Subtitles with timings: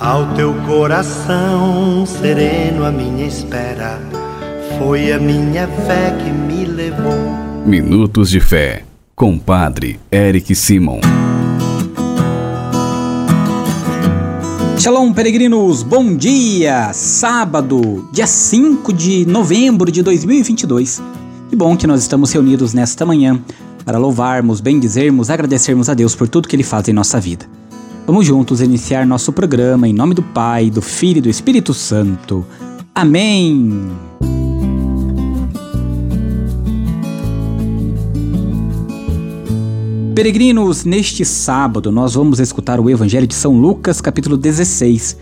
[0.00, 4.00] Ao teu coração sereno, a minha espera
[4.76, 7.14] foi a minha fé que me levou.
[7.64, 8.84] Minutos de Fé,
[9.14, 10.98] com Padre Eric Simon.
[14.80, 16.92] Shalom, peregrinos, bom dia!
[16.92, 21.00] Sábado, dia 5 de novembro de 2022.
[21.48, 23.40] Que bom que nós estamos reunidos nesta manhã
[23.84, 27.46] para louvarmos, bendizermos, agradecermos a Deus por tudo que Ele faz em nossa vida.
[28.06, 32.44] Vamos juntos iniciar nosso programa em nome do Pai, do Filho e do Espírito Santo.
[32.94, 33.90] Amém!
[40.14, 45.16] Peregrinos, neste sábado nós vamos escutar o Evangelho de São Lucas, capítulo 16,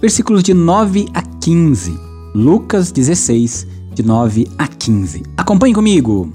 [0.00, 1.96] versículos de 9 a 15.
[2.34, 5.22] Lucas 16, de 9 a 15.
[5.36, 6.32] Acompanhe comigo!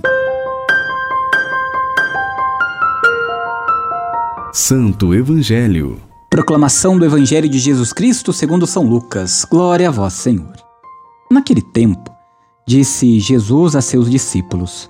[4.51, 5.99] Santo Evangelho.
[6.27, 9.45] Proclamação do Evangelho de Jesus Cristo segundo São Lucas.
[9.45, 10.53] Glória a vós, Senhor.
[11.31, 12.09] Naquele tempo,
[12.67, 14.89] disse Jesus a seus discípulos: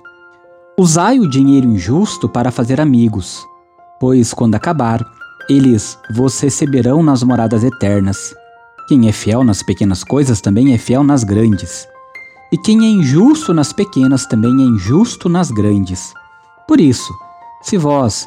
[0.78, 3.46] Usai o dinheiro injusto para fazer amigos,
[4.00, 5.04] pois quando acabar,
[5.46, 8.34] eles vos receberão nas moradas eternas.
[8.88, 11.86] Quem é fiel nas pequenas coisas também é fiel nas grandes.
[12.50, 16.14] E quem é injusto nas pequenas também é injusto nas grandes.
[16.66, 17.12] Por isso,
[17.60, 18.26] se vós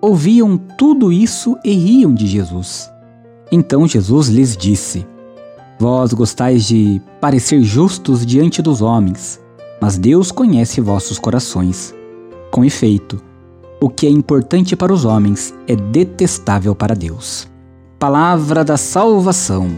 [0.00, 2.90] ouviam tudo isso e riam de Jesus.
[3.52, 5.06] Então Jesus lhes disse:
[5.78, 9.40] Vós gostais de parecer justos diante dos homens,
[9.80, 11.94] mas Deus conhece vossos corações.
[12.50, 13.20] Com efeito,
[13.80, 17.48] o que é importante para os homens é detestável para Deus.
[17.98, 19.68] Palavra da salvação.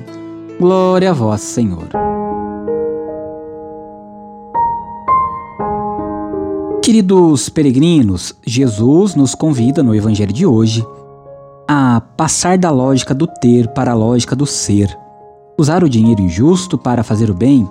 [0.58, 2.11] Glória a vós, Senhor.
[6.82, 10.84] Queridos peregrinos, Jesus nos convida no Evangelho de hoje
[11.68, 14.98] a passar da lógica do ter para a lógica do ser.
[15.56, 17.70] Usar o dinheiro injusto para fazer o bem,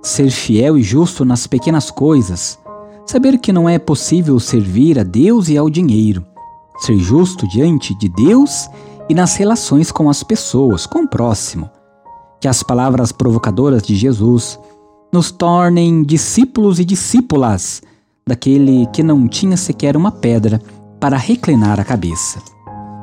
[0.00, 2.56] ser fiel e justo nas pequenas coisas,
[3.04, 6.24] saber que não é possível servir a Deus e ao dinheiro,
[6.78, 8.68] ser justo diante de Deus
[9.08, 11.68] e nas relações com as pessoas, com o próximo.
[12.40, 14.56] Que as palavras provocadoras de Jesus
[15.12, 17.82] nos tornem discípulos e discípulas
[18.28, 20.60] daquele que não tinha sequer uma pedra
[20.98, 22.42] para reclinar a cabeça.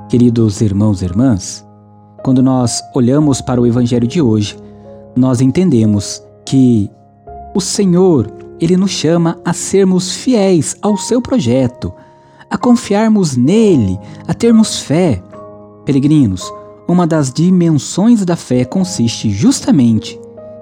[0.09, 1.66] Queridos irmãos e irmãs,
[2.22, 4.57] quando nós olhamos para o evangelho de hoje,
[5.16, 6.89] nós entendemos que
[7.56, 8.29] o Senhor,
[8.59, 11.94] ele nos chama a sermos fiéis ao seu projeto,
[12.50, 13.97] a confiarmos nele,
[14.28, 15.23] a termos fé.
[15.85, 16.51] Peregrinos,
[16.85, 20.19] uma das dimensões da fé consiste justamente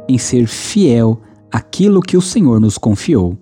[0.07, 1.19] em ser fiel
[1.51, 3.35] àquilo que o Senhor nos confiou.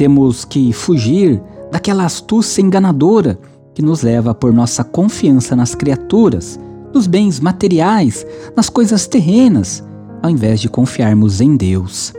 [0.00, 3.38] Temos que fugir daquela astúcia enganadora
[3.74, 6.58] que nos leva por nossa confiança nas criaturas,
[6.90, 9.84] nos bens materiais, nas coisas terrenas,
[10.22, 12.14] ao invés de confiarmos em Deus.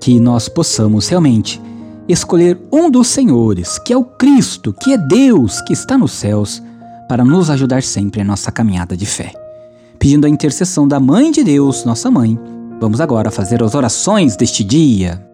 [0.00, 1.60] Que nós possamos realmente
[2.08, 6.62] escolher um dos senhores, que é o Cristo, que é Deus que está nos céus,
[7.08, 9.32] para nos ajudar sempre em nossa caminhada de fé.
[9.98, 12.38] Pedindo a intercessão da Mãe de Deus, nossa mãe,
[12.80, 15.33] vamos agora fazer as orações deste dia.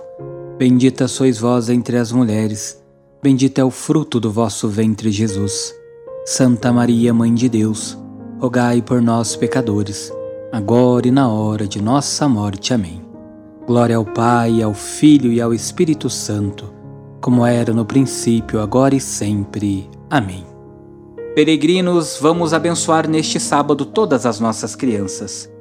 [0.61, 2.79] Bendita sois vós entre as mulheres,
[3.19, 5.73] bendito é o fruto do vosso ventre, Jesus.
[6.23, 7.97] Santa Maria, Mãe de Deus,
[8.39, 10.13] rogai por nós, pecadores,
[10.51, 12.75] agora e na hora de nossa morte.
[12.75, 13.03] Amém.
[13.65, 16.71] Glória ao Pai, ao Filho e ao Espírito Santo,
[17.19, 19.89] como era no princípio, agora e sempre.
[20.11, 20.45] Amém.
[21.33, 25.51] Peregrinos, vamos abençoar neste sábado todas as nossas crianças.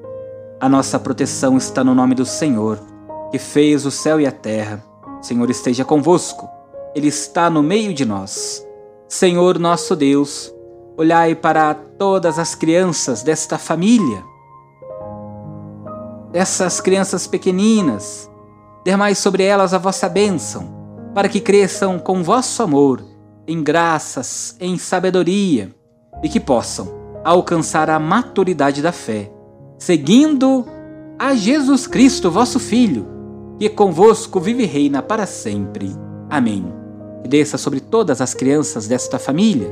[0.61, 2.79] A nossa proteção está no nome do Senhor,
[3.31, 4.90] que fez o céu e a terra.
[5.21, 6.49] Senhor esteja convosco,
[6.95, 8.67] Ele está no meio de nós.
[9.09, 10.55] Senhor nosso Deus,
[10.97, 14.31] olhai para todas as crianças desta família
[16.31, 18.31] dessas crianças pequeninas.
[18.85, 20.71] Dermai sobre elas a vossa bênção,
[21.15, 23.05] para que cresçam com vosso amor,
[23.47, 25.75] em graças, em sabedoria,
[26.23, 26.89] e que possam
[27.25, 29.31] alcançar a maturidade da fé,
[29.79, 30.67] seguindo
[31.19, 33.07] a Jesus Cristo, vosso Filho,
[33.61, 35.95] que convosco vive e reina para sempre.
[36.31, 36.65] Amém.
[37.23, 39.71] E desça sobre todas as crianças desta família,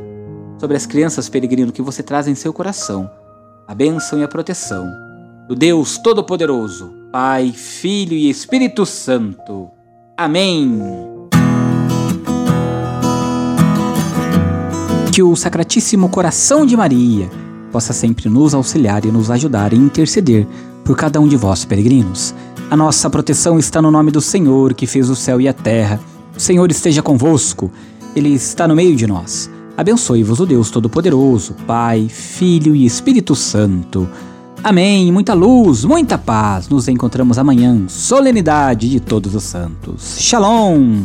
[0.60, 3.10] sobre as crianças peregrino que você traz em seu coração,
[3.66, 4.86] a bênção e a proteção
[5.48, 9.70] do Deus Todo-Poderoso, Pai, Filho e Espírito Santo.
[10.14, 10.82] Amém.
[15.14, 17.30] Que o Sacratíssimo Coração de Maria
[17.72, 20.46] possa sempre nos auxiliar e nos ajudar e interceder
[20.84, 22.34] por cada um de vós, peregrinos.
[22.70, 25.98] A nossa proteção está no nome do Senhor, que fez o céu e a terra.
[26.36, 27.70] O Senhor esteja convosco,
[28.14, 29.50] Ele está no meio de nós.
[29.74, 34.06] Abençoe-vos o Deus Todo-Poderoso, Pai, Filho e Espírito Santo.
[34.62, 35.10] Amém.
[35.10, 36.68] Muita luz, muita paz.
[36.68, 37.88] Nos encontramos amanhã.
[37.88, 40.18] Solenidade de Todos os Santos.
[40.18, 41.04] Shalom.